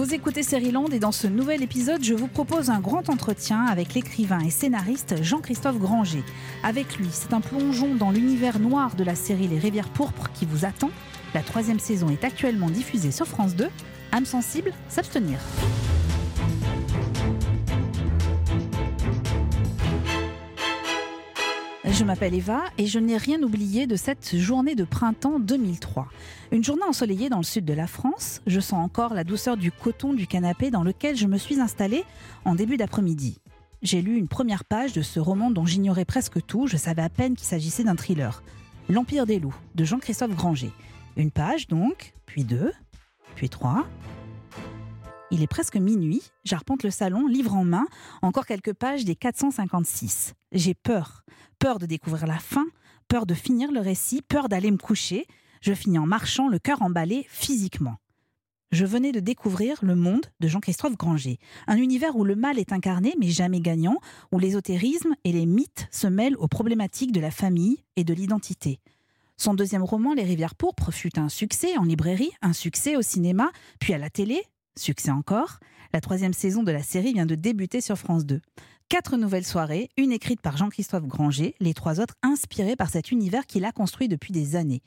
[0.00, 0.40] Vous écoutez
[0.72, 4.48] Land et dans ce nouvel épisode, je vous propose un grand entretien avec l'écrivain et
[4.48, 6.24] scénariste Jean-Christophe Granger.
[6.62, 10.46] Avec lui, c'est un plongeon dans l'univers noir de la série Les Rivières Pourpres qui
[10.46, 10.90] vous attend.
[11.34, 13.68] La troisième saison est actuellement diffusée sur France 2.
[14.12, 15.38] Âme sensible, s'abstenir.
[22.00, 26.08] Je m'appelle Eva et je n'ai rien oublié de cette journée de printemps 2003.
[26.50, 28.40] Une journée ensoleillée dans le sud de la France.
[28.46, 32.04] Je sens encore la douceur du coton du canapé dans lequel je me suis installée
[32.46, 33.36] en début d'après-midi.
[33.82, 36.66] J'ai lu une première page de ce roman dont j'ignorais presque tout.
[36.66, 38.42] Je savais à peine qu'il s'agissait d'un thriller.
[38.88, 40.72] L'Empire des loups de Jean-Christophe Granger.
[41.18, 42.72] Une page donc, puis deux,
[43.36, 43.84] puis trois,
[45.30, 47.86] il est presque minuit, j'arpente le salon, livre en main,
[48.22, 50.34] encore quelques pages des 456.
[50.52, 51.24] J'ai peur,
[51.58, 52.66] peur de découvrir la fin,
[53.08, 55.26] peur de finir le récit, peur d'aller me coucher.
[55.60, 57.96] Je finis en marchant, le cœur emballé physiquement.
[58.72, 62.72] Je venais de découvrir Le Monde de Jean-Christophe Granger, un univers où le mal est
[62.72, 63.98] incarné mais jamais gagnant,
[64.30, 68.78] où l'ésotérisme et les mythes se mêlent aux problématiques de la famille et de l'identité.
[69.36, 73.50] Son deuxième roman, Les Rivières pourpres, fut un succès en librairie, un succès au cinéma,
[73.80, 74.44] puis à la télé,
[74.76, 75.58] Succès encore,
[75.92, 78.40] la troisième saison de la série vient de débuter sur France 2.
[78.88, 83.46] Quatre nouvelles soirées, une écrite par Jean-Christophe Granger, les trois autres inspirées par cet univers
[83.46, 84.82] qu'il a construit depuis des années.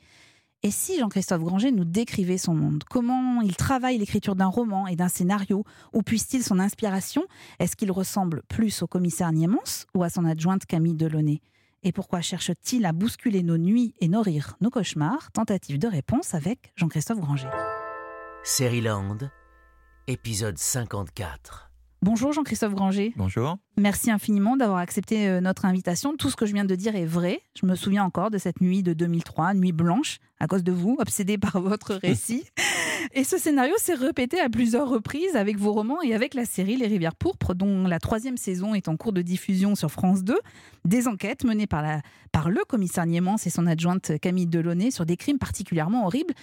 [0.62, 4.96] Et si Jean-Christophe Granger nous décrivait son monde Comment il travaille l'écriture d'un roman et
[4.96, 7.22] d'un scénario Où puise-t-il son inspiration?
[7.58, 11.42] Est-ce qu'il ressemble plus au commissaire Niemans ou à son adjointe Camille Delaunay?
[11.82, 15.30] Et pourquoi cherche-t-il à bousculer nos nuits et nos rires, nos cauchemars?
[15.32, 17.50] Tentative de réponse avec Jean-Christophe Granger.
[18.82, 19.18] Land
[20.06, 21.70] épisode 54.
[22.02, 23.14] Bonjour Jean-Christophe Granger.
[23.16, 23.56] Bonjour.
[23.78, 26.14] Merci infiniment d'avoir accepté euh, notre invitation.
[26.18, 27.40] Tout ce que je viens de dire est vrai.
[27.58, 30.96] Je me souviens encore de cette nuit de 2003, nuit blanche, à cause de vous,
[31.00, 32.44] obsédé par votre récit.
[33.14, 36.76] et ce scénario s'est répété à plusieurs reprises avec vos romans et avec la série
[36.76, 40.38] Les Rivières Pourpres, dont la troisième saison est en cours de diffusion sur France 2.
[40.84, 45.06] Des enquêtes menées par, la, par le commissaire Niemans et son adjointe Camille Delaunay sur
[45.06, 46.34] des crimes particulièrement horribles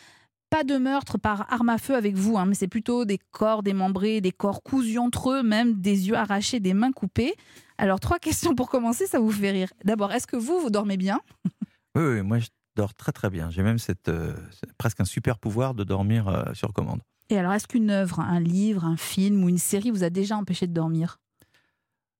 [0.52, 3.64] pas de meurtre par arme à feu avec vous, hein, mais c'est plutôt des corps
[3.64, 7.34] démembrés, des corps cousus entre eux, même des yeux arrachés, des mains coupées.
[7.78, 9.70] Alors, trois questions pour commencer, ça vous fait rire.
[9.86, 11.20] D'abord, est-ce que vous, vous dormez bien?
[11.94, 12.48] Oui, moi je
[12.78, 13.50] dors très très bien.
[13.50, 14.34] J'ai même cette, euh,
[14.78, 17.02] presque un super pouvoir de dormir euh, sur commande.
[17.30, 20.38] Et alors, est-ce qu'une œuvre, un livre, un film ou une série vous a déjà
[20.38, 21.18] empêché de dormir?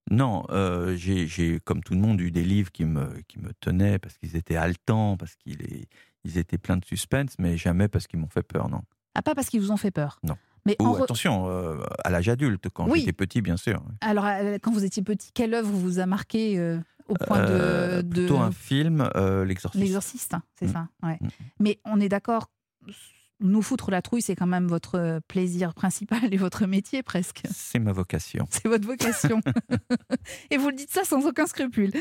[0.10, 3.98] Non, euh, j'ai, comme tout le monde, eu des livres qui me, qui me tenaient
[3.98, 5.86] parce qu'ils étaient haletants, parce qu'ils
[6.24, 8.82] ils étaient pleins de suspense, mais jamais parce qu'ils m'ont fait peur, non.
[9.16, 10.38] Ah, pas parce qu'ils vous ont fait peur Non.
[10.66, 13.84] Mais attention, euh, à l'âge adulte, quand j'étais petit, bien sûr.
[14.02, 16.78] Alors, euh, quand vous étiez petit, quelle œuvre vous a marqué euh,
[17.08, 19.10] au point de, Plutôt un film,
[19.46, 19.82] L'Exorciste.
[19.82, 20.74] L'Exorciste, c'est mm.
[20.74, 21.18] ça, ouais.
[21.20, 21.28] Mm.
[21.60, 22.52] Mais on est d'accord
[23.42, 27.44] nous foutre la trouille, c'est quand même votre euh, plaisir principal et votre métier presque.
[27.52, 28.46] C'est ma vocation.
[28.50, 29.42] C'est votre vocation.
[30.52, 31.92] et vous le dites ça sans aucun scrupule.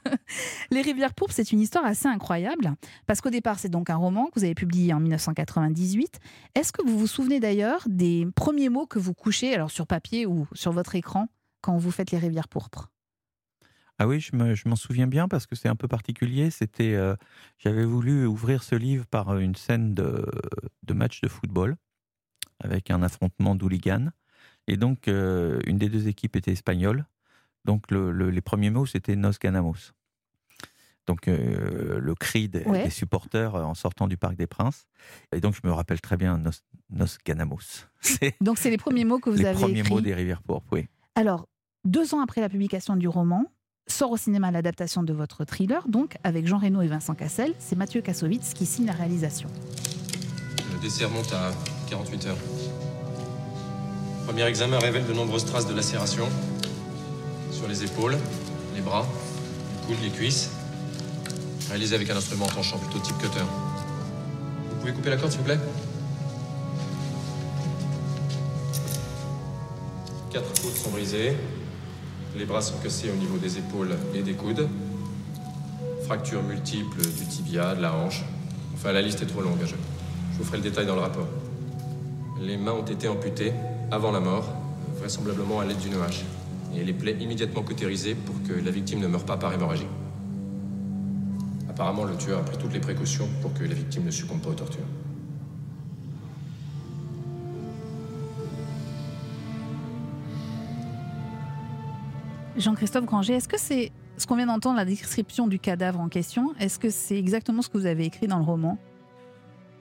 [0.70, 2.74] Les Rivières Pourpres, c'est une histoire assez incroyable,
[3.06, 6.18] parce qu'au départ, c'est donc un roman que vous avez publié en 1998.
[6.54, 10.26] Est-ce que vous vous souvenez d'ailleurs des premiers mots que vous couchez, alors sur papier
[10.26, 11.28] ou sur votre écran,
[11.60, 12.90] quand vous faites Les Rivières Pourpres?
[14.00, 14.34] Ah oui, je,
[14.66, 16.50] m'en souviens bien parce que c'est un peu particulier.
[16.50, 17.14] C'était, euh,
[17.58, 20.24] j'avais voulu ouvrir ce livre par euh, une scène de,
[20.90, 21.76] match de football
[22.60, 24.10] avec un affrontement d'hooligans.
[24.68, 27.04] Et donc, euh, une des deux équipes était espagnole.
[27.66, 29.92] Donc, les premiers mots, c'était Nos Ganamos.
[31.06, 34.86] Donc, le cri des, supporters en sortant du Parc des Princes.
[35.36, 36.52] Et donc, je me rappelle très bien Nos,
[36.88, 37.84] Nos Ganamos.
[38.40, 39.74] Donc, c'est les premiers mots que vous avez écrits.
[39.74, 40.88] Les premiers mots des Rivières Pourpres, oui.
[41.16, 41.46] Alors,
[41.84, 43.44] deux ans après la publication du roman,
[43.90, 47.54] sort au cinéma l'adaptation de votre thriller, donc avec Jean Reno et Vincent Cassel.
[47.58, 49.48] C'est Mathieu Kassovitz qui signe la réalisation.
[50.72, 51.52] Le décès monte à
[51.90, 52.36] 48 heures.
[54.26, 56.26] Premier examen révèle de nombreuses traces de lacération
[57.52, 58.16] sur les épaules,
[58.74, 59.06] les bras,
[59.88, 60.50] les coudes, les cuisses.
[61.68, 63.40] Réalisé avec un instrument tranchant plutôt type cutter.
[64.70, 65.58] Vous pouvez couper la corde, s'il vous plaît?
[70.30, 71.36] Quatre côtes sont brisées,
[72.36, 74.68] les bras sont cassés au niveau des épaules et des coudes.
[76.04, 78.24] Fractures multiples du tibia, de la hanche.
[78.74, 79.58] Enfin, la liste est trop longue.
[79.64, 79.74] Je,
[80.38, 81.28] vous ferai le détail dans le rapport.
[82.40, 83.52] Les mains ont été amputées
[83.90, 84.48] avant la mort,
[84.98, 86.24] vraisemblablement à l'aide d'une hache.
[86.74, 89.88] Et les plaies immédiatement cautérisées pour que la victime ne meure pas par hémorragie.
[91.68, 94.50] Apparemment, le tueur a pris toutes les précautions pour que la victime ne succombe pas
[94.50, 94.86] aux tortures.
[102.60, 106.54] Jean-Christophe Granger, est-ce que c'est ce qu'on vient d'entendre, la description du cadavre en question,
[106.58, 108.78] est-ce que c'est exactement ce que vous avez écrit dans le roman?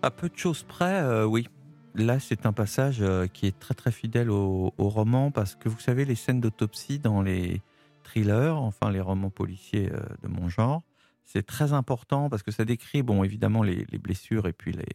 [0.01, 1.47] À peu de choses près, euh, oui.
[1.93, 5.79] Là, c'est un passage euh, qui est très très fidèle au, roman parce que vous
[5.79, 7.61] savez, les scènes d'autopsie dans les
[8.03, 10.83] thrillers, enfin les romans policiers euh, de mon genre,
[11.25, 14.85] c'est très important parce que ça décrit, bon, évidemment, les, les blessures et puis les,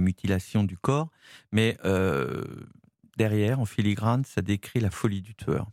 [0.00, 1.08] mutilations du corps,
[1.50, 1.76] mais
[3.16, 5.66] derrière, en filigrane, ça décrit la folie du tueur.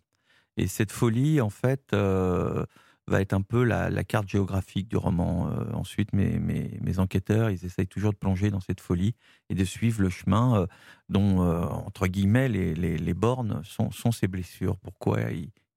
[0.57, 2.65] Et cette folie, en fait, euh,
[3.07, 5.49] va être un peu la, carte géographique du roman.
[5.49, 9.15] Euh, ensuite, mes, mes, enquêteurs, ils essayent toujours de plonger dans cette folie
[9.49, 10.67] et de suivre le chemin euh,
[11.09, 14.77] dont, entre guillemets, les, les, les bornes sont, sont ses blessures.
[14.77, 15.19] Pourquoi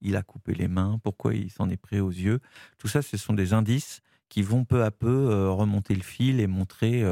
[0.01, 2.39] il, a coupé les mains, pourquoi il s'en est pris aux yeux?
[2.77, 6.47] Tout ça, ce sont des indices qui vont peu à peu remonter le fil et
[6.47, 7.03] montrer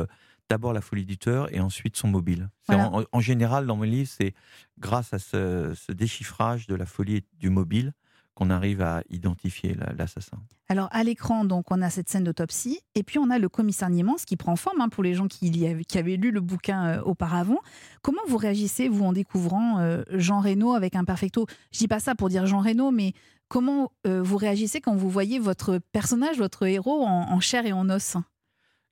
[0.49, 2.49] d'abord la folie du tueur et ensuite son mobile.
[2.67, 2.89] Voilà.
[2.91, 4.33] En, en général, dans mes livres, c'est
[4.79, 7.93] grâce à ce, ce déchiffrage de la folie et du mobile
[8.33, 10.37] qu'on arrive à identifier la- l'assassin.
[10.69, 13.89] Alors à l'écran, donc on a cette scène d'autopsie, et puis on a le commissaire
[13.89, 16.39] Niemans qui prend forme hein, pour les gens qui, y avaient, qui avaient lu le
[16.39, 17.57] bouquin euh, auparavant.
[18.03, 21.99] Comment vous réagissez vous en découvrant euh, Jean Reno avec un perfecto Je dis pas
[21.99, 23.13] ça pour dire Jean Reno, mais
[23.47, 27.73] comment euh, vous réagissez quand vous voyez votre personnage, votre héros en, en chair et
[27.73, 28.17] en os?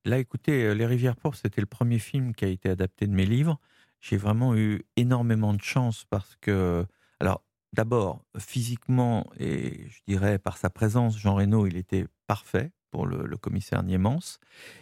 [0.05, 3.13] Là, écoutez, euh, Les Rivières Pourpres, c'était le premier film qui a été adapté de
[3.13, 3.59] mes livres.
[4.01, 6.85] J'ai vraiment eu énormément de chance parce que,
[7.19, 7.43] alors,
[7.73, 13.35] d'abord, physiquement et je dirais par sa présence, Jean Reno, il était parfait pour le,
[13.37, 14.19] commissaire Niemans.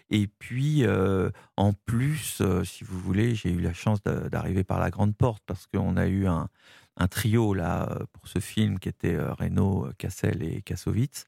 [0.10, 4.64] Et puis, euh, en plus, euh, si vous voulez, j'ai eu la chance d'a- d'arriver
[4.66, 6.50] par la grande porte parce qu'on a eu un,
[6.98, 11.26] un trio là euh, pour ce film qui était euh, Reno, Cassel et Kassovitz.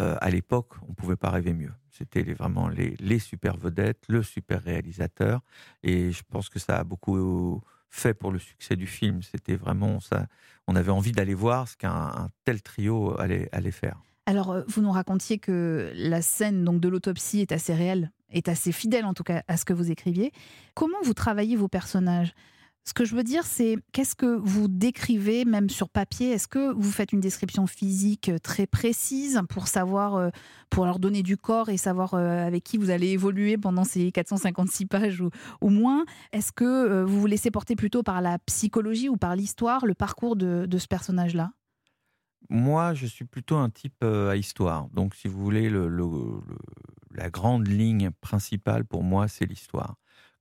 [0.00, 1.72] Euh, à l'époque, on ne pouvait pas rêver mieux.
[1.90, 5.40] C'était vraiment les, super vedettes, le super réalisateur.
[5.82, 9.22] Et je pense que ça a beaucoup fait pour le succès du film.
[9.22, 10.26] C'était vraiment ça.
[10.66, 13.98] On avait envie d'aller voir ce qu'un un tel trio allait, faire.
[14.26, 18.48] Alors, euh, vous nous racontiez que la scène donc de l'autopsie est assez réelle, est
[18.48, 20.32] assez fidèle en tout cas à ce que vous écriviez.
[20.74, 22.34] Comment vous travaillez vos personnages?
[22.88, 26.30] Ce que je veux dire, c'est qu'est-ce que vous décrivez même sur papier?
[26.30, 30.30] Est-ce que vous faites une description physique euh, très précise pour savoir, euh,
[30.70, 34.12] pour leur donner du corps et savoir euh, avec qui vous allez évoluer pendant ces
[34.12, 35.30] 456 pages ou,
[35.60, 36.04] ou moins?
[36.32, 40.36] Est-ce que vous vous laissez porter plutôt par la psychologie ou par l'histoire, le parcours
[40.36, 41.50] de, ce personnage-là?
[42.48, 44.88] Moi, je suis plutôt un type à histoire.
[44.90, 46.56] Donc, si vous voulez, le, le- le-
[47.10, 49.96] la grande ligne principale pour moi, c'est l'histoire.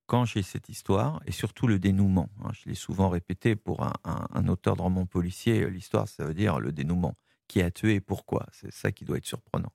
[0.07, 3.93] Quand j'ai cette histoire, et surtout le dénouement, hein, je l'ai souvent répété pour un,
[4.03, 7.15] un- auteur de roman policier, euh, l'histoire, ça veut dire le dénouement.
[7.47, 8.45] Qui a tué et pourquoi?
[8.51, 9.71] C'est ça qui doit être surprenant.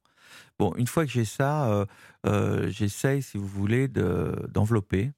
[0.59, 1.87] Bon, une fois que j'ai ça, euh,
[2.27, 5.13] euh, j'essaye, si vous voulez, de- d'envelopper,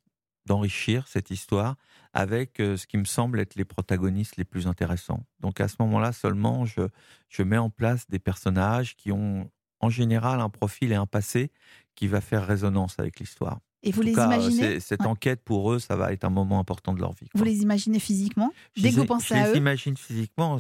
[0.47, 1.77] d'enrichir cette histoire
[2.13, 5.25] avec euh, ce qui me semble être les protagonistes les plus intéressants.
[5.41, 6.83] Donc à ce moment-là seulement, je,
[7.29, 9.51] je mets en place des personnages qui ont
[9.81, 11.51] en général un profil et un passé
[11.97, 13.61] qui va faire résonance avec l'histoire.
[13.83, 15.07] Et vous les cas, imaginez cette Ouais.
[15.09, 17.29] enquête pour eux, ça va être un moment important de leur vie.
[17.35, 19.97] Vous les imaginez physiquement Je Dès les que vous pensez je à les eux imagine
[19.97, 20.59] physiquement.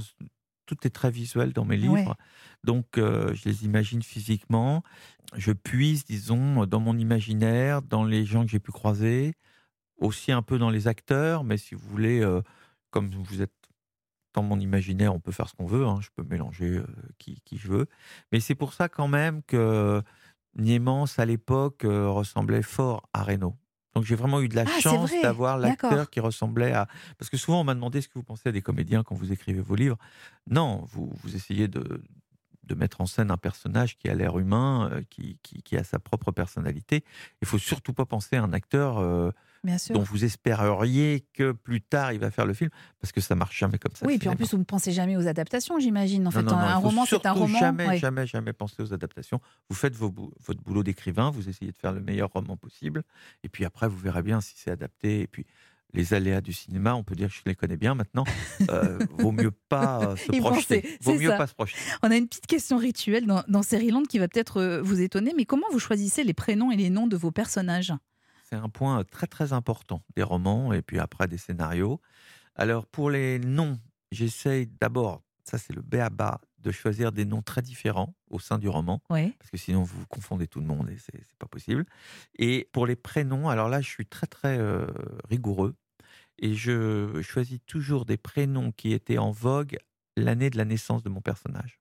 [0.67, 1.95] Tout est très visuel dans mes livres.
[1.95, 2.07] Ouais.
[2.65, 4.83] Donc, euh, je les imagine physiquement.
[5.37, 9.35] Je puise, disons, dans mon imaginaire, dans les gens que j'ai pu croiser,
[9.99, 11.45] aussi un peu dans les acteurs.
[11.45, 12.41] Mais si vous voulez, euh,
[12.91, 13.53] comme vous êtes
[14.35, 15.87] dans mon imaginaire, on peut faire ce qu'on veut.
[15.87, 15.99] hein.
[16.01, 16.87] Je peux mélanger euh,
[17.19, 17.87] qui, qui je veux.
[18.33, 20.03] Mais c'est pour ça quand même que
[20.57, 23.57] Niemans, à l'époque, euh, ressemblait fort à Reno.
[23.95, 26.89] Donc j'ai vraiment eu de la Ah, chance d'avoir l'acteur qui ressemblait à...
[27.19, 29.33] Parce que souvent on m'a demandé ce que vous pensez à des comédiens quand vous
[29.33, 29.99] écrivez vos livres.
[30.51, 32.03] Non, vous, vous essayez de,
[32.65, 35.85] de mettre en scène un personnage qui a l'air humain, euh, qui, qui, qui a
[35.85, 37.05] sa propre personnalité.
[37.43, 39.31] Il faut surtout pas penser à un acteur euh,
[39.65, 39.95] Bien sûr.
[39.95, 43.59] dont vous espéreriez que plus tard il va faire le film, parce que ça marche
[43.59, 44.05] jamais comme ça.
[44.07, 46.27] oui, et puis en plus, vous ne pensez jamais aux adaptations, j'imagine.
[46.27, 47.59] En fait, Non, non, non, un roman, c'est un roman.
[47.59, 47.99] Jamais, ouais.
[47.99, 49.41] jamais, jamais penser aux adaptations.
[49.69, 53.05] Vous faites vos votre boulot d'écrivain, vous essayez de faire le meilleur roman possible,
[53.45, 55.21] et puis après, vous verrez bien si c'est adapté.
[55.21, 55.47] Et puis,
[55.95, 58.25] les aléas du cinéma, on peut dire que je les connais bien maintenant.
[58.71, 60.87] Euh, vaut mieux pas euh, se projeter.
[61.01, 61.37] Vaut mieux ça.
[61.37, 61.79] pas se projeter.
[62.03, 65.33] On a une petite question rituelle dans, dans Land qui va peut-être euh, vous étonner,
[65.37, 67.93] mais comment vous choisissez les prénoms et les noms de vos personnages?
[68.53, 72.03] C'est un point très très important des romans et puis après des scénarios.
[72.55, 73.81] Alors pour les noms,
[74.11, 78.69] j'essaye d'abord, ça c'est le béaba, de choisir des noms très différents au sein du
[78.69, 79.03] roman.
[79.09, 79.31] Oui.
[79.39, 81.87] parce que sinon vous confondez tout le monde et c'est pas possible.
[82.39, 84.87] Et pour les prénoms, alors là, je suis très très euh,
[85.31, 85.75] rigoureux
[86.39, 89.79] et je choisis toujours des prénoms qui étaient en vogue
[90.15, 91.81] l'année de la naissance de mon personnage.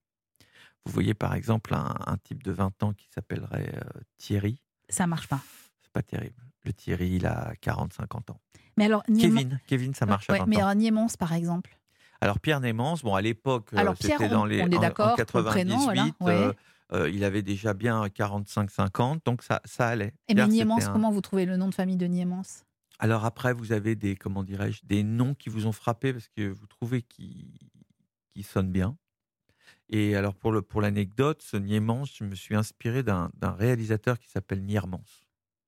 [0.85, 4.63] Vous voyez par exemple un, un type de 20 ans qui s'appellerait euh, Thierry.
[4.87, 5.41] Ça marche pas.
[5.81, 6.41] C'est pas terrible.
[6.63, 8.39] Le Thierry, il a 40-50 ans.
[8.77, 10.73] Mais alors, Kevin, Kevin, ça marche à Ouais, 20 mais ans.
[10.75, 11.77] Niemans, par exemple?
[12.23, 15.43] Alors Pierre Némans, bon à l'époque, euh, c'était dans les on est d'accord pour le
[15.45, 16.33] 98, prénom, voilà, ouais.
[16.33, 16.53] euh,
[16.93, 20.13] euh, il avait déjà bien 45-50, donc ça, ça allait.
[20.27, 22.43] Et mais Pierre, c'était un- comment vous trouvez le nom de famille de Niemans
[22.99, 26.47] Alors après, vous avez des, comment dirais-je, des noms qui vous ont frappé parce que
[26.47, 27.57] vous trouvez qu'ils
[28.35, 28.95] qui sonnent bien.
[29.89, 34.29] Et alors pour le pour l'anecdote, ce Niemans, je me suis inspiré d'un réalisateur qui
[34.29, 35.01] s'appelle Niermans.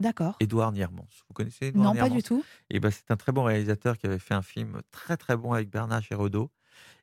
[0.03, 0.35] D'accord.
[0.41, 1.07] Édouard Niermans.
[1.27, 2.43] Vous connaissez Édouard Non, pas du tout.
[2.69, 5.53] Et ben c'est un très bon réalisateur qui avait fait un film très très bon
[5.53, 6.51] avec Bernard Giraudot,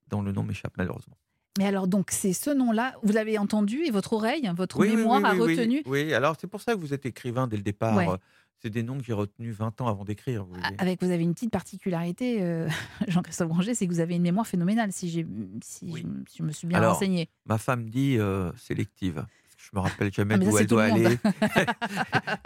[0.09, 1.17] dont le nom m'échappe malheureusement.
[1.59, 5.33] Mais alors, donc, c'est ce nom-là, vous l'avez entendu et votre oreille, votre mémoire a
[5.33, 8.19] retenu oui, alors c'est pour ça que vous êtes écrivain dès le départ.
[8.63, 10.47] C'est des noms que j'ai retenus 20 ans avant d'écrire.
[10.77, 12.69] Avec, vous avez une petite particularité, euh,
[13.09, 15.27] Jean-Christophe Granger, c'est que vous avez une mémoire phénoménale, si,
[15.63, 15.95] si
[16.37, 17.31] je, me suis bien alors, renseigné.
[17.47, 19.25] Ma femme dit euh, sélective.
[19.61, 21.19] Je me rappelle jamais ah, d'où elle doit aller,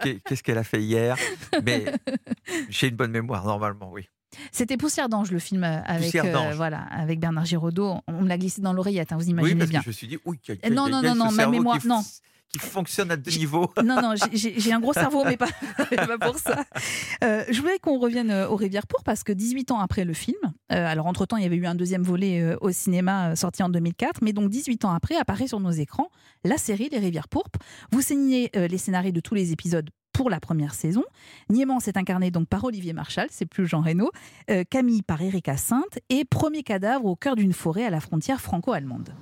[0.24, 1.16] qu'est-ce qu'elle a fait hier?
[1.64, 1.86] Mais
[2.68, 4.08] j'ai une bonne mémoire, normalement, oui.
[4.50, 7.98] C'était Poussière d'ange, le film euh, avec, euh, voilà, avec Bernard Giraudot.
[8.08, 9.78] On me l'a glissé dans l'oreillette, hein, vous imaginez oui, parce bien.
[9.80, 10.38] Que je me suis dit, oui,
[10.70, 12.02] non, non, non, non, ma mémoire, non
[12.52, 13.70] qui fonctionne à deux niveaux.
[13.84, 15.48] Non, non, j'ai un gros cerveau, mais pas,
[16.06, 16.64] pas pour ça.
[17.22, 20.38] Euh, je voulais qu'on revienne aux Rivières Pourpres parce que 18 ans après le film,
[20.68, 24.32] alors entre-temps, il y avait eu un deuxième volet au cinéma sorti en 2004, mais
[24.32, 26.08] donc 18 ans après, apparaît sur nos écrans
[26.44, 27.58] la série Les Rivières Pourpres.
[27.92, 31.04] Vous signez les scénarios de tous les épisodes pour la première saison.
[31.50, 34.10] Niéman s'est incarné donc par Olivier Marchal, c'est plus Jean Reno,
[34.50, 38.40] euh, Camille par Erika Sainte et Premier cadavre au cœur d'une forêt à la frontière
[38.40, 39.12] franco-allemande.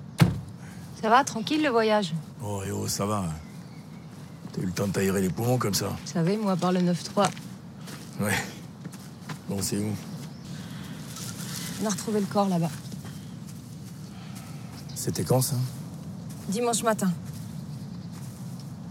[1.02, 3.24] Ça va, tranquille le voyage Oh, oh ça va.
[4.52, 6.80] T'as eu le temps de t'aérer les poumons comme ça Vous savez, moi, par le
[6.80, 7.28] 9-3.
[8.20, 8.32] Ouais.
[9.48, 9.90] Bon, c'est où?
[11.82, 12.70] On a retrouvé le corps là-bas.
[14.94, 15.56] C'était quand ça?
[16.48, 17.12] Dimanche matin.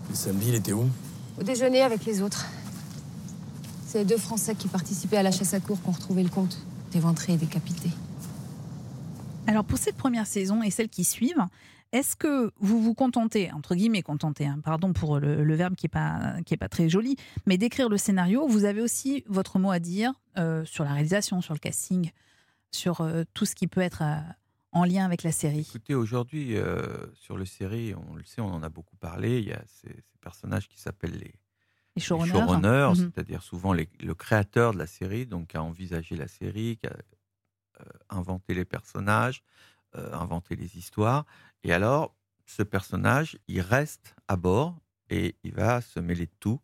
[0.09, 0.89] Le samedi, il était où?
[1.39, 2.45] Au déjeuner avec les autres.
[3.87, 6.29] C'est les deux Français qui participaient à la chasse à cour qui ont retrouvé le
[6.29, 6.57] compte,
[6.93, 7.89] éventré et décapité.
[9.47, 11.45] Alors pour cette première saison et celles qui suivent,
[11.91, 15.89] est-ce que vous vous contentez, entre guillemets contentez, hein, pardon pour le, verbe qui n'est
[15.89, 19.71] pas, qui est pas très joli, mais d'écrire le scénario, vous avez aussi votre mot
[19.71, 22.11] à dire euh, sur la réalisation, sur le casting,
[22.71, 24.19] sur euh, tout ce qui peut être euh,
[24.71, 25.67] en lien avec la série?
[25.69, 26.55] Écoutez, aujourd'hui,
[27.15, 29.93] sur le série, on le sait, on en a beaucoup parlé, il y a ces,
[30.21, 31.33] personnages qui s'appellent les,
[31.95, 32.95] les showrunners, mhm.
[32.95, 36.93] c'est-à-dire souvent le créateur de la série, donc qui a envisagé la série, qui a
[38.11, 39.41] inventé les personnages,
[39.95, 41.25] euh, inventé les histoires.
[41.63, 44.79] Et alors, ce personnage, il reste à bord
[45.09, 46.59] et il va se mêler de tout.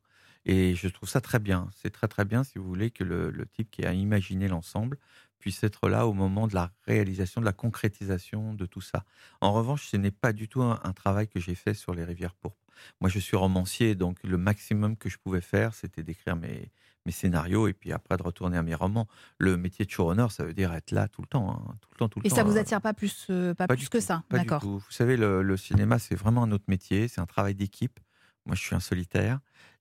[0.46, 1.70] Et je trouve ça très bien.
[1.76, 4.98] C'est très très bien, si vous voulez, que le type qui a imaginé l'ensemble
[5.40, 9.04] puisse être là au moment de la réalisation, de la concrétisation de tout ça.
[9.42, 12.36] En revanche, ce n'est pas du tout un, travail que j'ai fait sur les rivières
[12.36, 12.58] pourpres.
[13.02, 16.72] Moi, je suis romancier, donc le maximum que je pouvais faire, c'était d'écrire mes,
[17.08, 19.08] mes scénarios et puis après de retourner à mes romans.
[19.40, 21.98] Le métier de showrunner, ça veut dire être là tout le temps, hein, tout le
[21.98, 22.36] temps, tout le et temps.
[22.36, 25.18] Et ça vous euh, attire pas plus, euh, pas, plus que ça, d'accord Vous savez,
[25.18, 28.00] le, le cinéma, c'est vraiment un autre métier, c'est un travail d'équipe.
[28.46, 29.40] Moi, je suis un solitaire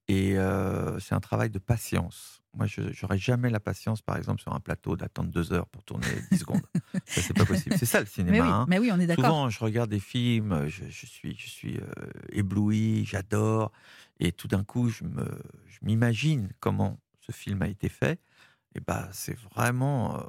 [0.09, 2.43] et euh, c'est un travail de patience.
[2.55, 5.83] Moi, je n'aurais jamais la patience, par exemple, sur un plateau, d'attendre deux heures pour
[5.83, 6.63] tourner dix secondes.
[7.05, 7.77] Ça, c'est pas possible.
[7.79, 8.33] C'est ça le cinéma.
[8.33, 8.67] Mais oui, hein.
[8.69, 9.25] mais oui on est d'accord.
[9.25, 11.83] Souvent, je regarde des films, je, suis, je suis euh,
[12.33, 13.73] ébloui, j'adore,
[14.21, 15.27] et tout d'un coup, je me,
[15.67, 18.21] je m'imagine comment ce film a été fait.
[18.75, 20.17] Et bah, c'est vraiment.
[20.17, 20.23] Euh,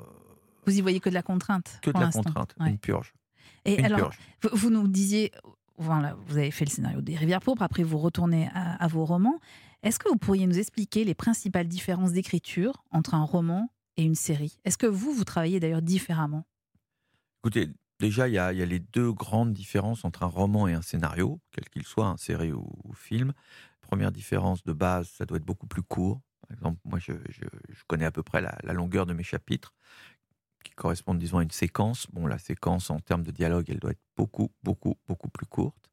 [0.65, 1.79] vous y voyez que de la contrainte.
[1.81, 3.13] Que de la contrainte, une purge.
[3.65, 4.13] Et alors,
[4.53, 5.31] vous nous disiez,
[5.77, 9.05] voilà, vous avez fait le scénario des Rivières Pourpres, après vous retournez à, à vos
[9.05, 9.39] romans.
[9.83, 14.15] Est-ce que vous pourriez nous expliquer les principales différences d'écriture entre un roman et une
[14.15, 14.57] série?
[14.65, 16.45] Est-ce que vous, vous travaillez d'ailleurs différemment?
[17.41, 21.39] Écoutez, déjà, il y, a, les deux grandes différences entre un roman et un scénario,
[21.51, 23.33] quel qu'il soit, un série ou, film.
[23.81, 26.21] Première différence de base, ça doit être beaucoup plus court.
[26.47, 27.13] Par exemple, moi, je,
[27.87, 29.73] connais à peu près la, longueur de mes chapitres,
[30.63, 32.07] qui correspondent, disons, à une séquence.
[32.11, 35.91] Bon, la séquence, en termes de dialogue, elle doit être beaucoup, beaucoup, beaucoup plus courte.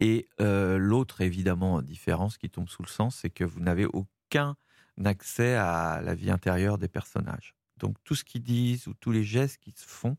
[0.00, 4.56] Et l'autre, évidemment, différence qui tombe sous le sens, c'est que vous n'avez aucun
[5.04, 7.54] accès à la vie intérieure des personnages.
[7.76, 10.16] Donc tout ce qu'ils disent ou tous les gestes qui se font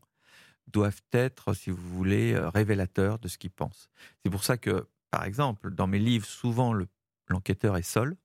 [0.68, 3.90] doivent être, si vous voulez, révélateurs de ce qu'ils pensent.
[4.22, 6.74] C'est pour ça que, par exemple, dans mes livres, souvent
[7.28, 8.16] l'enquêteur est seul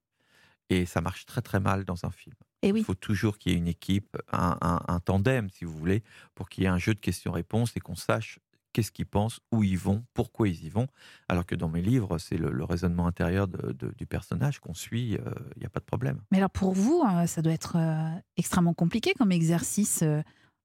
[0.70, 2.36] et ça marche très très mal dans un film.
[2.62, 2.80] Et oui.
[2.80, 6.04] Il faut toujours qu'il y ait une équipe, un, un tandem, si vous voulez,
[6.34, 8.40] pour qu'il y ait un jeu de questions-réponses et qu'on sache
[8.76, 10.88] qu'est-ce qu'ils pensent, où ils vont, pourquoi ils y vont.
[11.30, 15.32] Alors que dans mes livres, c'est le, raisonnement intérieur du personnage qu'on suit, il euh,
[15.58, 16.20] n'y a pas de problème.
[16.32, 20.04] Mais alors pour vous, euh, ça doit être euh, extrêmement compliqué comme exercice,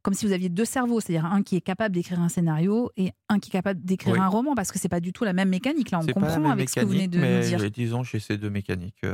[0.03, 3.13] comme si vous aviez deux cerveaux, c'est-à-dire un qui est capable d'écrire un scénario et
[3.29, 5.51] un qui est capable d'écrire un roman, parce que c'est pas du tout la même
[5.51, 5.93] mécanique.
[5.93, 7.71] Là, on comprend avec ce que vous venez de mais nous dire.
[7.71, 9.07] Disons, j'ai ces deux mécaniques.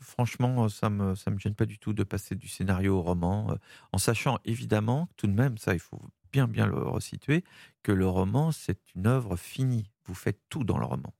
[0.00, 3.54] Franchement, ça me, ça me gêne pas du tout de passer du scénario au roman,
[3.92, 6.00] en sachant évidemment, tout de même, ça il faut
[6.32, 7.44] bien bien le resituer,
[7.82, 9.90] que le roman, c'est une œuvre finie.
[10.06, 11.12] Vous faites tout dans le roman.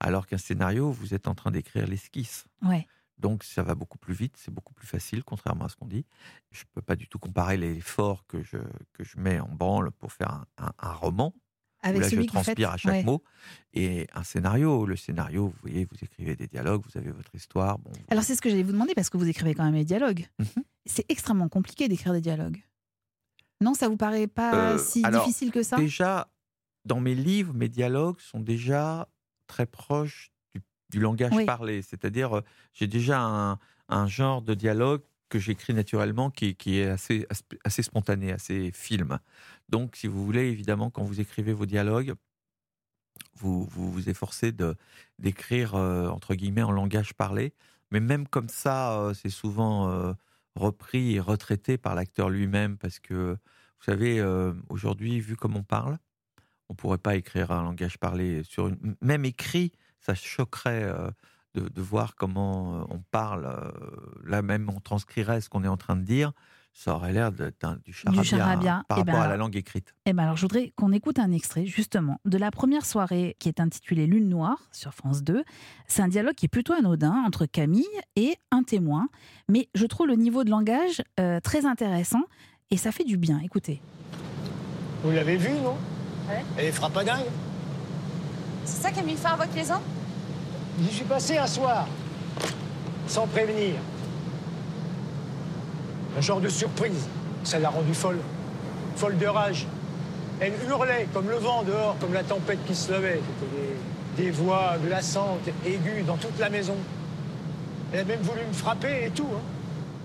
[0.00, 2.46] Alors qu'un scénario, vous êtes en train d'écrire l'esquisse.
[2.62, 2.86] Ouais.
[3.18, 6.04] Donc ça va beaucoup plus vite, c'est beaucoup plus facile, contrairement à ce qu'on dit.
[6.50, 8.58] Je ne peux pas du tout comparer l'effort que je,
[8.92, 11.32] que je mets en branle pour faire un, un- un roman,
[11.88, 12.32] Avec là je celui faites.
[12.44, 13.02] transpire à chaque ouais.
[13.04, 13.22] mot,
[13.72, 14.86] et un scénario.
[14.86, 17.78] Le scénario, vous voyez, vous écrivez des dialogues, vous avez votre histoire.
[17.78, 19.84] Bon, Alors c'est ce que j'allais vous demander parce que vous écrivez quand même les
[19.84, 20.26] dialogues.
[20.38, 20.46] Mhm.
[20.86, 22.62] C'est extrêmement compliqué d'écrire des dialogues.
[23.60, 25.76] Non, ça vous paraît pas Euh, si alors, difficile que ça?
[25.76, 26.28] déjà,
[26.84, 29.08] dans mes livres, mes dialogues sont déjà
[29.46, 30.60] très proches du,
[30.90, 31.44] du langage Oui.
[31.46, 31.80] parlé.
[31.82, 32.40] C'est-à-dire, euh,
[32.72, 37.26] j'ai déjà un, un genre de dialogue que j'écris naturellement qui, est assez,
[37.64, 39.18] assez spontané, assez film.
[39.68, 42.14] Donc, si vous voulez, évidemment, quand vous écrivez vos dialogues,
[43.34, 44.76] vous vous, vous efforcez de-
[45.18, 47.52] d'écrire, euh, entre guillemets, en langage parlé.
[47.90, 50.12] Mais même comme ça, euh, c'est souvent euh,
[50.54, 53.32] repris et retraité par l'acteur lui-même parce que,
[53.78, 54.22] vous savez,
[54.70, 55.98] aujourd'hui, vu comme on parle,
[56.70, 58.96] on pourrait pas écrire un langage parlé sur une...
[59.02, 60.90] même écrit, ça choquerait
[61.54, 63.46] de, de voir comment euh, on parle.
[63.46, 63.70] euh,
[64.24, 66.32] là même, on transcrirait ce qu'on est en train de dire.
[66.76, 68.82] Ça aurait l'air d'être du charabia, charabia.
[68.88, 69.94] par Eh rapport ben, à la langue écrite.
[70.06, 73.48] Eh ben alors, je voudrais qu'on écoute un extrait, justement, de la première soirée qui
[73.48, 75.44] est intitulée Lune Noire sur France 2.
[75.86, 79.06] C'est un dialogue qui est plutôt anodin entre Camille et un témoin,
[79.48, 82.22] mais je trouve le niveau de langage euh, très intéressant
[82.72, 83.38] et ça fait du bien.
[83.44, 83.80] Écoutez.
[85.04, 85.76] Vous l'avez vu, non?
[86.28, 86.42] Ouais.
[86.58, 87.26] Elle est frappadingue.
[88.64, 89.74] C'est ça qu'a mis fin à votre liaison
[90.80, 91.86] J'y suis passé un soir,
[93.06, 93.74] sans prévenir.
[96.16, 97.08] Un genre de surprise.
[97.44, 98.18] Ça l'a rendue folle.
[98.96, 99.66] Folle de rage.
[100.40, 103.20] Elle hurlait comme le vent dehors, comme la tempête qui se levait.
[103.40, 106.76] C'était des, voix glaçantes, aiguës dans toute la maison.
[107.92, 109.28] Elle a même voulu me frapper et tout.
[109.32, 109.42] hein.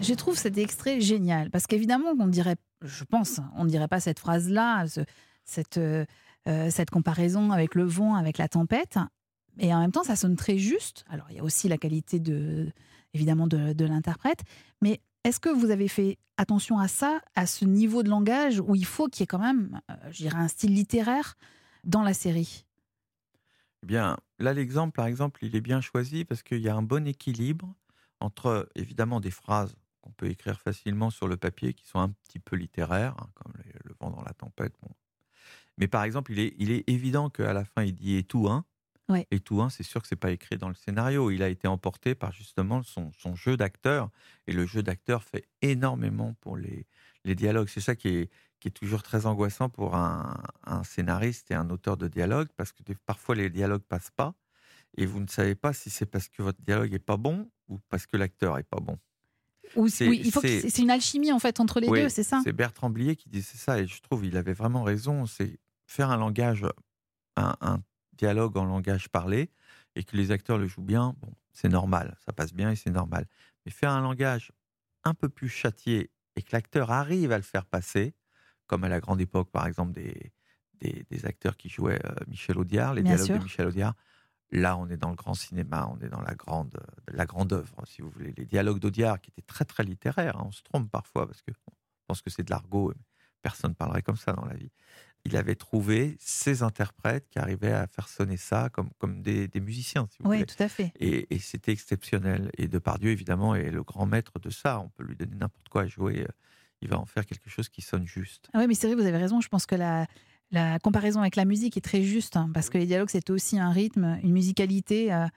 [0.01, 3.99] Je trouve cet extrait génial parce qu'évidemment, on dirait, je pense, on ne dirait pas
[3.99, 4.85] cette phrase-là,
[5.77, 6.05] euh,
[6.47, 8.97] euh, cette comparaison avec le vent, avec la tempête.
[9.59, 11.05] Et en même temps, ça sonne très juste.
[11.09, 12.71] Alors, il y a aussi la qualité de,
[13.13, 14.43] évidemment, de, l'interprète.
[14.81, 18.75] Mais est-ce que vous avez fait attention à ça, à ce niveau de langage où
[18.75, 21.35] il faut qu'il y ait quand même, euh, je dirais, un style littéraire
[21.83, 22.65] dans la série?
[23.83, 26.81] Eh bien, là, l'exemple, par exemple, il est bien choisi parce qu'il y a un
[26.81, 27.73] bon équilibre
[28.21, 32.39] entre, évidemment, des phrases qu'on peut écrire facilement sur le papier, qui sont un petit
[32.39, 34.73] peu littéraires, hein, comme le, vent dans la tempête.
[35.77, 38.47] Mais par exemple, il est, il est évident qu'à la fin, il dit et tout
[38.49, 38.65] un.
[39.09, 39.27] Ouais.
[39.31, 41.31] Et tout c'est sûr que c'est pas écrit dans le scénario.
[41.31, 44.09] Il a été emporté par justement son, son jeu d'acteur.
[44.47, 46.85] Et le jeu d'acteur fait énormément pour les,
[47.25, 47.67] les dialogues.
[47.69, 51.69] C'est ça qui est, qui est toujours très angoissant pour un, un scénariste et un
[51.69, 54.35] auteur de dialogue, parce que parfois les dialogues passent pas,
[54.97, 57.79] et vous ne savez pas si c'est parce que votre dialogue est pas bon ou
[57.89, 58.97] parce que l'acteur est pas bon.
[59.75, 62.41] Ou oui, il faut c'est- une alchimie en fait entre les Oui, deux, c'est ça?
[62.43, 65.25] C'est Bertrand Blier qui disait ça, et je trouve il avait vraiment raison.
[65.25, 66.65] C'est faire un langage,
[67.35, 67.79] un, un
[68.19, 69.49] dialogue en langage parlé,
[69.95, 72.91] et que les acteurs le jouent bien, bon, c'est normal, ça passe bien et c'est
[72.91, 73.25] normal.
[73.65, 74.51] Mais faire un langage
[75.03, 78.13] un peu plus châtié et que l'acteur arrive à le faire passer,
[78.67, 80.31] comme à la grande époque, par exemple, des,
[80.79, 83.39] des, des acteurs qui jouaient euh, Michel Audiard, les Bien dialogues sûr.
[83.39, 83.95] de Michel Audiard.
[84.51, 86.75] Là, on est dans le grand cinéma, on est dans la grande,
[87.11, 88.33] la grande œuvre, si vous voulez.
[88.37, 91.51] Les dialogues d'Audiard qui étaient très, très littéraires, hein, on se trompe parfois parce que
[91.67, 91.73] on
[92.07, 92.93] pense que c'est de l'argot,
[93.41, 94.71] personne ne parlerait comme ça dans la vie.
[95.25, 99.59] Il avait trouvé ces interprètes qui arrivaient à faire sonner ça comme, comme des, des
[99.59, 100.45] musiciens, si vous Oui, voulez.
[100.45, 100.91] tout à fait.
[100.99, 102.49] Et, et c'était exceptionnel.
[102.57, 104.79] Et Depardieu, évidemment, est le grand maître de ça.
[104.79, 106.21] On peut lui donner n'importe quoi à jouer.
[106.21, 106.27] euh,
[106.81, 108.47] Il va en faire quelque chose qui sonne juste.
[108.53, 109.41] Ah oui, mais c'est vrai, vous avez raison.
[109.41, 110.07] Je pense que la,
[110.51, 113.59] la comparaison avec la musique est très juste, hein, parce que les dialogues, c'est aussi
[113.59, 115.11] un rythme, une musicalité.
[115.13, 115.27] euh,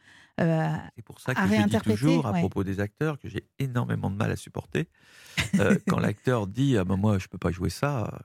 [0.40, 2.38] euh, C'est pour ça que je dis toujours à ouais.
[2.38, 4.88] propos des acteurs que j'ai énormément de mal à supporter.
[5.56, 8.22] Euh, quand l'acteur dit ah ben moi je peux pas jouer ça,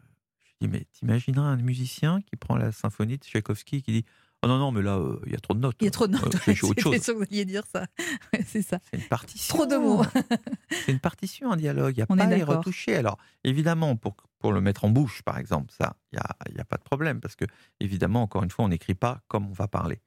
[0.60, 4.06] je dis mais t'imagineras un musicien qui prend la symphonie de Tchaïkovski qui dit
[4.44, 5.78] oh non non mais là euh, il y a trop de notes.
[5.82, 6.36] il y a trop de notes.
[6.36, 7.02] Euh, je joue autre chose.
[7.02, 7.86] sûre que vous alliez dire ça.
[8.34, 8.80] Ouais, c'est ça.
[8.92, 9.56] C'est une partition.
[9.56, 10.04] Trop de mots.
[10.86, 11.94] C'est une partition, un dialogue.
[11.94, 12.96] Il n'y a On pas à les retoucher.
[12.96, 16.62] Alors, évidemment, pour, pour le mettre en bouche, par exemple, ça, il n'y a, y
[16.62, 17.22] a pas de problème.
[17.22, 17.46] Parce que,
[17.80, 20.02] évidemment, encore une fois, on n'écrit pas comme on va parler.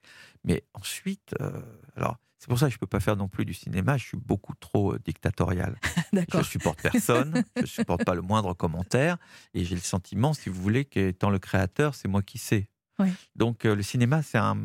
[0.44, 1.50] Mais ensuite, euh,
[1.96, 3.98] alors, c'est pour ça que je ne peux pas faire non plus du cinéma.
[3.98, 5.78] Je suis beaucoup trop euh, dictatorial.
[6.12, 6.44] Je D'accord.
[6.44, 7.44] supporte personne.
[7.54, 9.18] je ne supporte pas le moindre commentaire.
[9.52, 12.70] Et j'ai le sentiment, si vous voulez, qu'étant le créateur, c'est moi qui sais.
[12.98, 13.12] Oui.
[13.36, 14.56] Donc, euh, le cinéma, c'est un,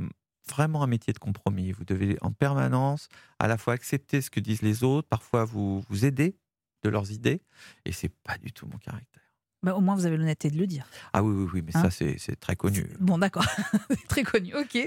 [0.48, 1.74] vraiment un métier de compromis.
[1.74, 3.10] Vous devez en permanence
[3.40, 6.38] à la fois accepter ce que disent les autres, parfois vous, vous aider
[6.84, 7.42] de leurs idées.
[7.84, 9.24] Et c'est pas du tout mon caractère.
[9.65, 10.86] Bah, au moins, vous avez l'honnêteté de le dire.
[11.12, 12.86] Ah oui, oui, oui, mais Hein ça, c'est c'est très connu.
[12.99, 13.47] Bon, d'accord.
[13.89, 14.54] C'est très connu.
[14.54, 14.78] Ok.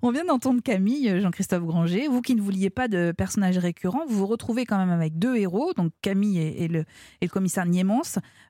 [0.00, 2.06] On vient d'entendre Camille, euh, Jean-Christophe Granger.
[2.06, 5.36] Vous qui ne vouliez pas de personnage récurrent, vous vous retrouvez quand même avec deux
[5.36, 6.84] héros, donc Camille et, et le,
[7.20, 8.02] et le commissaire Niemans,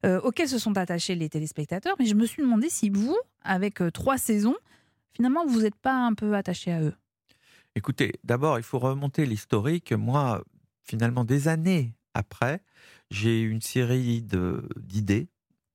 [0.04, 1.96] euh, auxquels se sont attachés les téléspectateurs.
[1.98, 4.56] Mais je me suis demandé si vous, avec euh, trois saisons,
[5.14, 6.94] finalement, vous n'êtes pas un peu attaché à eux.
[7.74, 9.92] Écoutez, d'abord, il faut remonter l'historique.
[9.94, 10.44] Moi,
[10.84, 12.60] finalement, des années après,
[13.10, 14.22] j'ai eu une série
[14.76, 15.28] d'idées,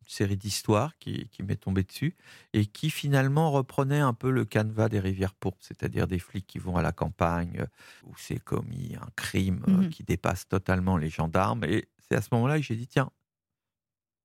[0.08, 2.15] série d'histoires qui, qui m'est tombée dessus
[2.54, 6.60] et qui finalement reprenait un peu le canevas des rivières pourpres, c'est-à-dire des flics qui
[6.60, 7.65] vont à la campagne euh,
[8.04, 9.91] où c'est commis un crime euh, Mhm.
[9.91, 11.63] qui dépasse totalement les gendarmes.
[11.65, 13.12] Et c'est à ce moment-là que j'ai dit tiens,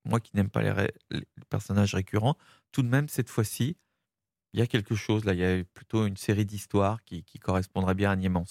[0.05, 2.37] moi qui n'aime pas les, ré- les personnages récurrents,
[2.73, 3.77] tout de même cette fois-ci,
[4.55, 7.39] il y a quelque chose là, il y a plutôt une série d'histoires qui, qui
[7.41, 8.47] correspondrait bien à Niemans.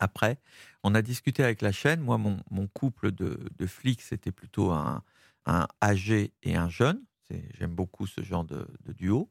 [0.00, 0.38] Après,
[0.82, 2.00] on a discuté avec la chaîne.
[2.00, 5.02] Moi, mon, mon couple de, de flics, c'était plutôt un,
[5.46, 7.02] un âgé et un jeune.
[7.28, 9.30] C'est- J'aime beaucoup ce genre de, de duo,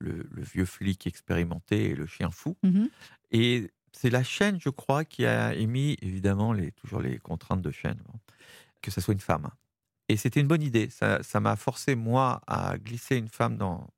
[0.00, 2.56] le, le vieux flic expérimenté et le chien fou.
[2.62, 2.90] Mhm.
[3.32, 7.70] Et c'est la chaîne, je crois, qui a émis, évidemment, les, toujours les contraintes de
[7.70, 8.18] chaîne, hein,
[8.82, 9.50] que ça soit une femme.
[10.08, 10.90] Et c'était une bonne idée.
[10.90, 13.88] Ça m'a forcé, moi, à glisser une femme dans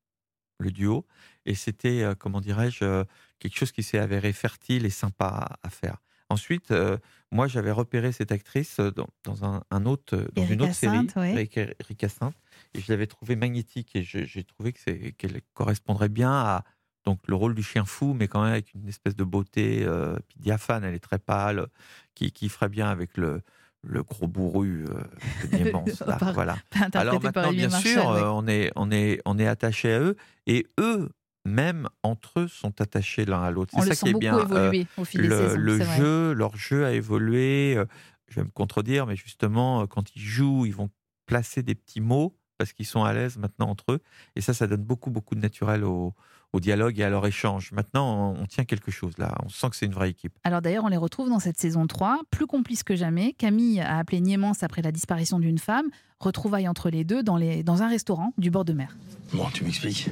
[0.58, 1.06] le duo.
[1.46, 3.04] Et c'était, euh, comment dirais-je, euh,
[3.38, 5.98] quelque chose qui s'est avéré fertile et sympa à, à faire.
[6.34, 6.98] Ensuite, euh,
[7.30, 10.74] moi, j'avais repéré cette actrice euh, dans, dans un, un autre, euh, dans une autre
[10.74, 11.32] série, ouais.
[11.32, 12.34] Erika Erika Sainte,
[12.74, 13.94] et je l'avais trouvée magnétique.
[13.96, 16.64] Et j'ai trouvé que qu'elle correspondrait bien à
[17.04, 20.16] donc le rôle du chien fou, mais quand même avec une espèce de beauté euh,
[20.36, 20.84] diaphane.
[20.84, 21.66] Elle est très pâle,
[22.14, 23.42] qui, qui ferait bien avec le,
[23.82, 26.56] le gros bourru euh, de Niemans, là, Par- voilà.
[26.94, 28.22] Alors maintenant, bien sûr, ouais.
[28.24, 30.16] on est, on est, on est attaché à eux,
[30.46, 31.10] et eux,
[31.44, 33.72] même entre eux, sont attachés l'un à l'autre.
[33.74, 34.38] C'est le ça sent qui est bien.
[34.38, 35.58] euh, évoluer au fil des le, saisons.
[35.60, 35.96] le vrai.
[35.98, 37.74] jeu, leur jeu a évolué.
[37.76, 37.84] euh,
[38.28, 40.90] Je vais me contredire, mais justement, euh, quand ils jouent, ils vont
[41.26, 44.00] placer des petits mots parce qu'ils sont à l'aise maintenant entre eux.
[44.36, 46.14] Et ça, ça donne beaucoup, beaucoup de naturel au,
[46.52, 47.72] au dialogue et à leur échange.
[47.72, 49.34] Maintenant, on, on tient quelque chose là.
[49.44, 50.32] On sent que c'est une vraie équipe.
[50.44, 53.32] Alors d'ailleurs, on les retrouve dans cette saison 3, plus complices que jamais.
[53.34, 55.86] Camille a appelé Niemans après la disparition d'une femme.
[56.20, 58.96] Retrouvailles entre les deux dans, les, dans un restaurant du bord de mer.
[59.32, 60.08] Bon, tu m'expliques?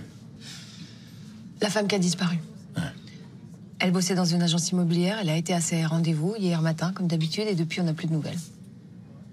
[1.63, 2.39] La femme qui a disparu.
[3.79, 7.09] Elle bossait dans une agence immobilière, elle a été à ses rendez-vous hier matin, comme
[7.09, 8.39] d'habitude, et depuis, on n'a plus de nouvelles.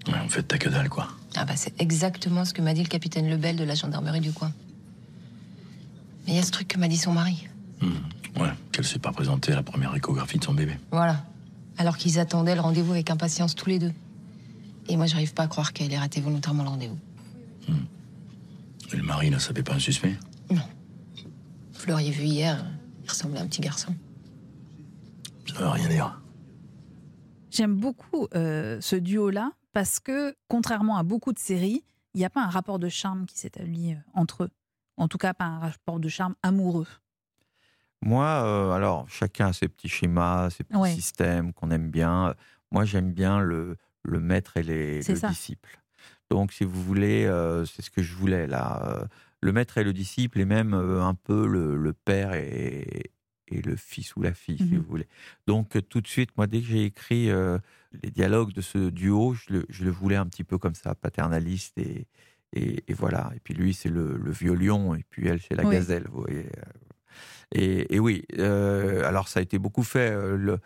[0.08, 1.06] Ouais, En fait, t'as que dalle, quoi.
[1.36, 4.32] Ah bah c'est exactement ce que m'a dit le capitaine Lebel de la gendarmerie du
[4.32, 4.52] coin.
[6.26, 7.46] Mais il y a ce truc que m'a dit son mari.
[7.80, 10.76] Ouais, qu'elle s'est pas présentée à la première échographie de son bébé.
[10.90, 11.24] Voilà.
[11.78, 13.92] Alors qu'ils attendaient le rendez-vous avec impatience tous les deux.
[14.88, 16.98] Et moi, j'arrive pas à croire qu'elle ait raté volontairement le rendez-vous.
[18.92, 20.16] Et le mari ne savait pas un suspect?
[21.80, 22.64] Vous l'auriez vu hier,
[23.02, 23.94] il ressemblait à un petit garçon.
[25.46, 26.20] Ça veut rien dire.
[27.50, 31.82] J'aime beaucoup euh, ce duo-là parce que, contrairement à beaucoup de séries,
[32.14, 34.50] il n'y a pas un rapport de charme qui s'établit euh, entre eux.
[34.96, 36.86] En tout cas, pas un rapport de charme amoureux.
[38.02, 40.92] Moi, euh, alors, chacun a ses petits schémas, ses petits Ouais.
[40.94, 42.34] systèmes qu'on aime bien.
[42.70, 45.28] Moi, j'aime bien le, le maître et les, le ça.
[45.28, 45.80] disciple.
[46.30, 49.06] Donc, si vous voulez, euh, c'est ce que je voulais là.
[49.40, 53.12] Le maître et le disciple, et même euh, un peu le, le père et,
[53.48, 54.78] et le fils ou la fille, si Mhm.
[54.78, 55.08] vous voulez.
[55.46, 57.58] Donc, euh, tout de suite, moi, dès que j'ai écrit euh,
[58.02, 60.94] les dialogues de ce duo, je le, je le voulais un petit peu comme ça,
[60.94, 62.06] paternaliste et,
[62.52, 63.30] et, et voilà.
[63.36, 65.74] Et puis lui, c'est le, le vieux lion, et puis elle, c'est la Oui.
[65.76, 66.50] gazelle, vous voyez.
[67.52, 70.58] Et, et oui, euh, alors ça a été beaucoup fait, le,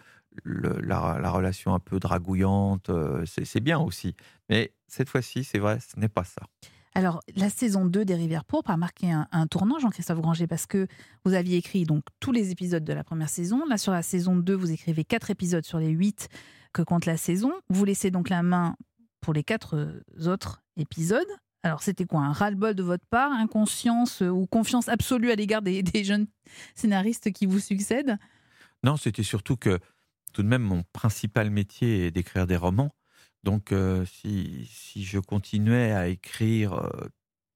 [0.42, 4.14] le- la, la relation un peu dragouillante, euh, c'est bien aussi.
[4.48, 6.42] Mais cette fois-ci, c'est vrai, ce n'est pas ça.
[6.96, 10.86] Alors, la saison 2 des Rivières Pourpres a marqué un, tournant, Jean-Christophe Granger, parce que
[11.24, 13.66] vous aviez écrit donc tous les épisodes de la première saison.
[13.66, 16.28] Là, sur la saison 2, vous écrivez quatre épisodes sur les huit
[16.72, 17.52] que compte la saison.
[17.68, 18.76] Vous laissez donc la main
[19.20, 21.26] pour les quatre euh, autres épisodes.
[21.64, 22.20] Alors, c'était quoi?
[22.20, 23.32] Un ras-le-bol de votre part?
[23.32, 26.28] Inconscience euh, ou confiance absolue à l'égard des jeunes
[26.76, 28.18] scénaristes qui vous succèdent?
[28.84, 29.80] Non, c'était surtout que
[30.32, 32.90] tout de même, mon principal métier est d'écrire des romans.
[33.44, 37.08] Donc, euh, si, si je continuais à écrire euh,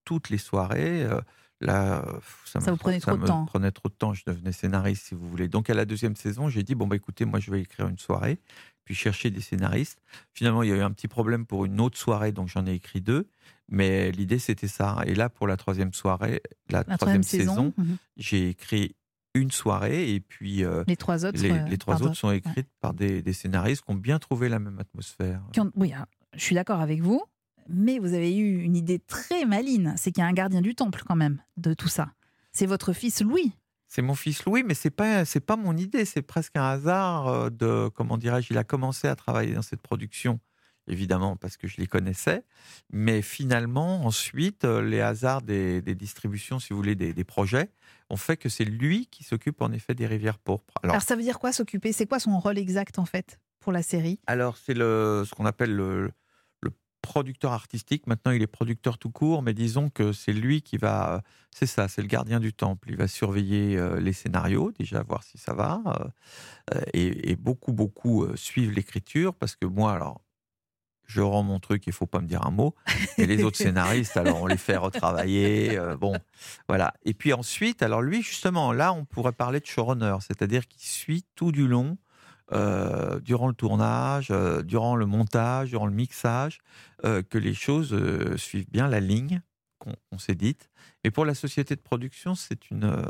[0.04, 1.18] toutes les soirées, euh,
[1.62, 2.04] là,
[2.44, 3.46] ça, me, vous prenait trop de temps.
[3.46, 4.12] prenait trop de temps.
[4.12, 5.48] Je devenais scénariste, si vous voulez.
[5.48, 7.98] Donc, à la deuxième saison, j'ai dit bon, bah, écoutez, moi, je vais écrire une
[7.98, 8.38] soirée,
[8.84, 10.02] puis chercher des scénaristes.
[10.34, 12.74] Finalement, il y a eu un petit problème pour une autre soirée, donc j'en ai
[12.74, 13.26] écrit deux.
[13.70, 14.98] Mais l'idée, c'était ça.
[15.06, 17.96] Et là, pour la troisième soirée, la, La troisième, troisième saison, saison, mhm.
[18.18, 18.94] j'ai écrit
[19.34, 20.64] une soirée et puis.
[20.64, 21.40] euh, les trois autres.
[21.40, 24.48] les, euh, les trois autres sont écrites par des, des scénaristes qui ont bien trouvé
[24.48, 25.42] la même atmosphère.
[25.58, 25.92] ont- Oui,
[26.34, 27.22] je suis d'accord avec vous,
[27.68, 29.94] mais vous avez eu une idée très maline.
[29.96, 32.10] C'est qu'il y a un gardien du temple quand même de tout ça.
[32.52, 33.52] C'est votre fils Louis.
[33.86, 37.28] C'est mon fils Louis, mais c'est pas c'est pas mon idée, c'est presque un hasard
[37.28, 38.48] euh, de comment dirais-je.
[38.52, 40.40] Il a commencé à travailler dans cette production,
[40.88, 42.44] évidemment parce que je les connaissais,
[42.90, 47.70] mais finalement ensuite euh, les hasards des, des distributions, si vous voulez, des, des projets,
[48.10, 50.74] ont fait que c'est lui qui s'occupe en effet des rivières pourpres.
[50.82, 51.92] Alors, Alors ça veut dire quoi s'occuper?
[51.92, 54.18] C'est quoi son rôle exact en fait pour la série?
[54.26, 56.10] Alors, c'est le, ce qu'on appelle le,
[56.62, 56.70] le
[57.02, 58.06] producteur artistique.
[58.06, 61.22] Maintenant, il est producteur tout court, mais disons que c'est lui qui va.
[61.50, 62.90] C'est ça, c'est le gardien du temple.
[62.90, 65.82] Il va surveiller euh, les scénarios, déjà voir si ça va,
[66.72, 70.20] euh, et, et beaucoup, beaucoup euh, suivent l'écriture, parce que moi, alors,
[71.08, 72.74] je rends mon truc, il faut pas me dire un mot.
[73.16, 75.76] Et les autres scénaristes, alors on les fait retravailler.
[75.78, 76.14] euh, bon,
[76.68, 76.92] voilà.
[77.04, 81.24] Et puis ensuite, alors lui, justement, là, on pourrait parler de showrunner, c'est-à-dire qu'il suit
[81.34, 81.96] tout du long,
[82.52, 86.60] euh, durant le tournage, euh, durant le montage, durant le mixage,
[87.02, 87.96] que les choses
[88.36, 89.40] suivent bien la ligne
[89.78, 90.68] qu'on on s'est dite.
[91.04, 93.02] Et pour la société de production, c'est une,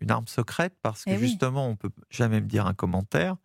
[0.00, 1.28] une arme secrète parce que Eh oui.
[1.28, 3.36] justement, on peut jamais me dire un commentaire.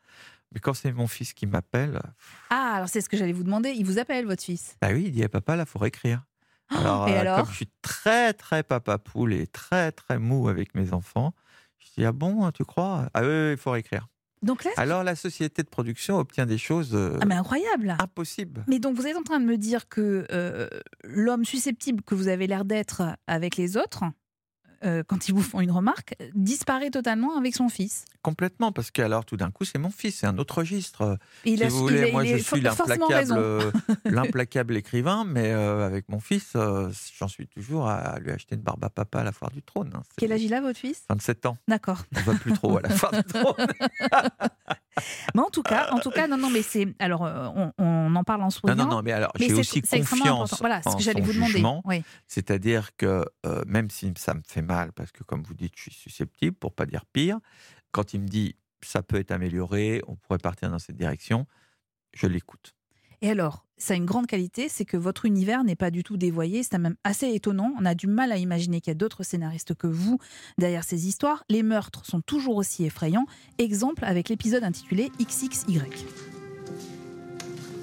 [0.54, 2.02] Mais quand c'est mon fils qui m'appelle,
[2.50, 3.72] Ah, alors c'est ce que j'allais vous demander.
[3.72, 4.78] Il vous appelle, votre fils?
[4.82, 6.24] Bah oui, il dit à papa, là, faut écrire.
[6.70, 10.50] Alors, et euh, alors comme je suis très, très papa poule et très, très mou
[10.50, 11.34] avec mes enfants,
[11.80, 13.10] je dis, ah bon, tu crois?
[13.14, 14.08] Ah oui, oui, il faut écrire.
[14.44, 18.64] Donc là, Alors, la société de production obtient des choses euh, ah, mais incroyable impossibles.
[18.68, 20.68] Mais donc vous êtes en train de me dire que euh,
[21.04, 24.04] l'homme susceptible que vous avez l'air d'être avec les autres,
[24.84, 28.06] euh, quand ils vous font une remarque, disparaît totalement avec son fils.
[28.22, 31.18] Complètement, parce que alors tout d'un coup, c'est mon fils, c'est un autre registre.
[31.46, 33.72] Et il si a, vous il voulez, a- moi il je suis l'implacable, euh,
[34.06, 38.62] l'implacable écrivain, mais euh, avec mon fils, euh, j'en suis toujours à lui acheter une
[38.62, 39.92] barbe à papa à la foire du trône.
[39.96, 40.02] hein.
[40.18, 41.04] Quel âge il a, votre fils?
[41.10, 42.04] 27 ans, D'accord.
[42.16, 43.68] on va plus trop à la foire du trône.
[45.36, 46.88] Mais en tout cas, en tout cas, non, non, mais c'est.
[46.98, 48.76] Alors, euh, on, on en parle en Non, souriant.
[48.76, 50.58] non, non, mais alors j'ai c'est- aussi confiance important.
[50.60, 51.64] Voilà, ce en que j'allais vous demander.
[51.86, 52.02] Oui.
[52.28, 55.84] C'est-à-dire que euh, même si ça me fait mal, parce que comme vous dites, je
[55.84, 57.40] suis susceptible, pour pas dire pire,
[57.92, 61.48] quand il me dit ça peut être amélioré, on pourrait partir dans cette direction,
[62.14, 62.76] je l'écoute.
[63.22, 66.18] Et alors, ça a une grande qualité, c'est que votre univers n'est pas du tout
[66.18, 66.62] dévoyé.
[66.62, 67.74] C'est même assez étonnant.
[67.80, 70.20] On a du mal à imaginer qu'il y a d'autres scénaristes que vous
[70.60, 71.44] derrière ces histoires.
[71.50, 73.26] Les meurtres sont toujours aussi effrayants.
[73.58, 75.82] Exemple avec l'épisode intitulé XXY.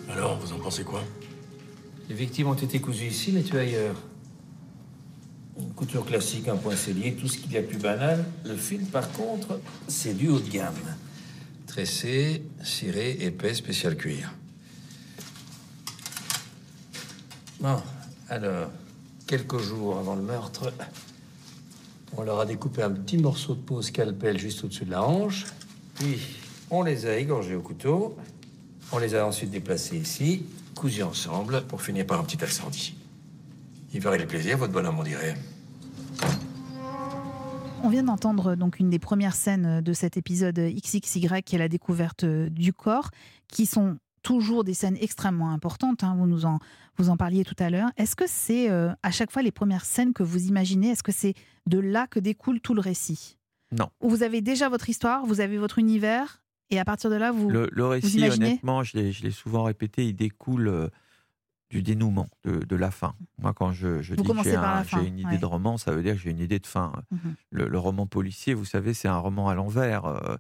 [0.09, 1.03] Alors, vous en pensez quoi?
[2.09, 3.97] Les victimes ont été cousues ici, mais tuées ailleurs.
[5.59, 8.25] Une couture classique, un point cellier, tout ce qu'il y a de plus banal.
[8.45, 10.75] Le fil, par contre, c'est du haut de gamme.
[11.67, 14.35] Tressé, ciré, épais, spécial cuir.
[17.61, 17.81] Bon,
[18.29, 18.71] alors,
[19.27, 20.73] quelques jours avant le meurtre,
[22.17, 25.47] on leur a découpé un petit morceau de peau scalpel juste au-dessus de la hanche.
[25.95, 26.19] Puis,
[26.71, 28.17] on les a égorgés au couteau.
[28.93, 32.95] On les a ensuite déplacés ici, cousus ensemble, pour finir par un petit incendie.
[33.95, 35.35] Il verrait les plaisirs, votre bonhomme, on dirait.
[37.83, 41.69] On vient d'entendre donc une des premières scènes de cet épisode XXY qui est la
[41.69, 43.11] découverte du corps,
[43.49, 46.03] qui sont toujours des scènes extrêmement importantes.
[46.03, 46.59] hein, vous nous en,
[46.97, 47.91] vous en parliez tout à l'heure.
[47.99, 51.13] Est-ce que c'est euh, à chaque fois les premières scènes que vous imaginez Est-ce que
[51.13, 51.35] c'est
[51.67, 53.37] de là que découle tout le récit?
[53.71, 53.91] Non.
[54.01, 57.33] Ou vous avez déjà votre histoire, vous avez votre univers, et à partir de là,
[57.33, 57.51] vous.
[57.51, 58.47] Le, le récit, imaginez?
[58.47, 60.89] honnêtement, je l'ai, je l'ai souvent répété, il découle euh,
[61.75, 63.17] du dénouement, de, de la fin.
[63.39, 64.57] Moi, quand je, je dis que j'ai,
[64.99, 65.39] un- une idée ouais.
[65.39, 66.93] de roman, ça veut dire que j'ai une idée de fin.
[67.11, 67.35] Mhm.
[67.51, 70.05] Le, le roman policier, vous savez, c'est un roman à l'envers.
[70.05, 70.37] Euh,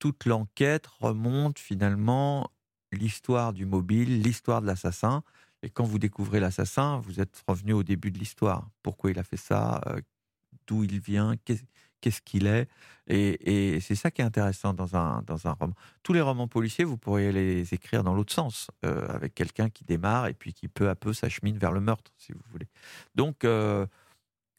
[0.00, 2.50] toute l'enquête remonte finalement
[2.90, 5.22] l'histoire du mobile, l'histoire de l'assassin.
[5.62, 8.68] Et quand vous découvrez l'assassin, vous êtes revenu au début de l'histoire.
[8.82, 9.80] Pourquoi il a fait ça?
[9.86, 10.00] Euh,
[10.66, 11.34] D'où il vient?
[12.02, 12.68] Qu'est-ce qu'il est
[13.06, 15.72] Et, et c'est ça qui est intéressant dans un, dans un roman.
[16.02, 19.84] Tous les romans policiers, vous pourriez les écrire dans l'autre sens, euh, avec quelqu'un qui
[19.84, 22.68] démarre et puis qui peu à peu s'achemine vers le meurtre, si vous voulez.
[23.14, 23.86] Donc, euh,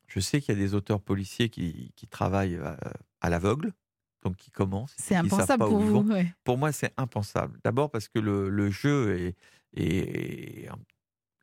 [0.07, 2.75] je sais qu'il y a des auteurs policiers qui, qui travaillent euh,
[3.21, 3.73] à l'aveugle,
[4.23, 4.95] donc qui commencent.
[4.97, 6.11] C'est impensable pour vous.
[6.13, 6.33] ouais.
[6.43, 7.59] Pour moi, c'est impensable.
[7.63, 9.35] D'abord parce que le, le jeu est,
[9.75, 10.69] est-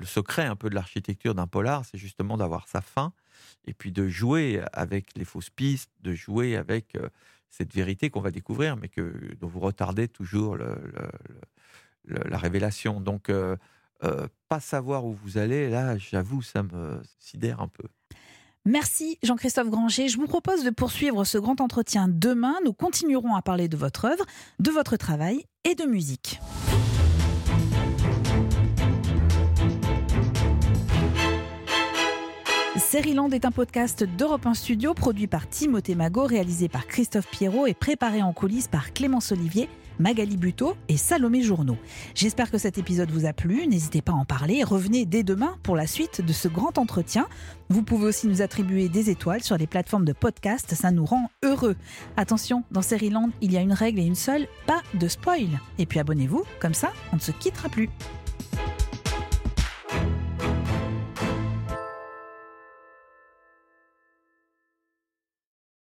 [0.01, 3.13] le secret un peu de l'architecture d'un polar, c'est justement d'avoir sa fin
[3.67, 7.11] et puis de jouer avec les fausses pistes, de jouer avec euh,
[7.51, 13.01] cette vérité qu'on va découvrir, mais que dont vous retardez toujours la révélation.
[13.01, 13.57] Donc, euh,
[14.05, 17.85] euh, pas savoir où vous allez, là, j'avoue, ça me sidère un peu.
[18.65, 20.09] Merci Jean-Christophe Granger.
[20.09, 22.55] Je vous propose de poursuivre ce grand entretien demain.
[22.65, 24.25] Nous continuerons à parler de votre œuvre,
[24.59, 26.41] de votre travail et de musique.
[32.81, 37.67] Sériland est un podcast d'Europe 1 Studio produit par Timothée Magot, réalisé par Christophe Pierrot
[37.67, 41.77] et préparé en coulisses par Clémence Olivier, Magali Buteau et Salomé Journeau.
[42.15, 43.67] J'espère que cet épisode vous a plu.
[43.67, 47.29] N'hésitez pas à en parler revenez dès demain pour la suite de ce grand entretien.
[47.69, 51.31] Vous pouvez aussi nous attribuer des étoiles sur les plateformes de podcast, ça nous rend
[51.45, 51.77] heureux.
[52.17, 55.61] Attention, dans Sériland, il y a une règle et une seule, pas de spoil.
[55.79, 57.91] Et puis abonnez-vous, comme ça, on ne se quittera plus.